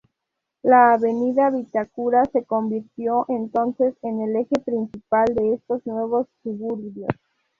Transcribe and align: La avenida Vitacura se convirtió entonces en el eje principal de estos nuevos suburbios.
La 0.63 0.93
avenida 0.93 1.51
Vitacura 1.51 2.25
se 2.33 2.43
convirtió 2.43 3.23
entonces 3.27 3.93
en 4.01 4.19
el 4.21 4.35
eje 4.35 4.55
principal 4.65 5.25
de 5.35 5.53
estos 5.53 5.85
nuevos 5.85 6.25
suburbios. 6.41 7.11